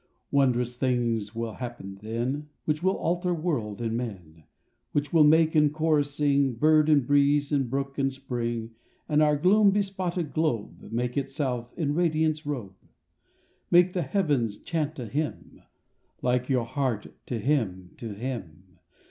[0.31, 4.45] Wondrous things will happen then Which will alter world and men,
[4.93, 8.71] Which will make in chorus sing Bird and breeze, and brook, and spring,
[9.07, 12.73] And our gloom bespotted globe Make itself in radiance robe.
[13.69, 15.61] Make the heavens chant a hymn
[16.23, 18.79] Like your heart—to him, to him!